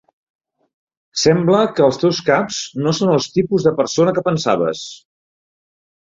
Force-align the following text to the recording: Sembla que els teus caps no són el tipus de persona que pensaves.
Sembla 1.23 1.59
que 1.79 1.83
els 1.87 1.99
teus 2.03 2.21
caps 2.29 2.61
no 2.85 2.93
són 2.99 3.11
el 3.17 3.27
tipus 3.35 3.67
de 3.67 3.73
persona 3.81 4.15
que 4.15 4.23
pensaves. 4.29 4.81